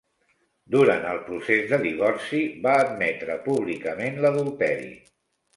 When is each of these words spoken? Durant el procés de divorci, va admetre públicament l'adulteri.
Durant 0.75 1.03
el 1.09 1.19
procés 1.27 1.67
de 1.73 1.79
divorci, 1.83 2.41
va 2.65 2.73
admetre 2.87 3.39
públicament 3.47 4.21
l'adulteri. 4.25 4.91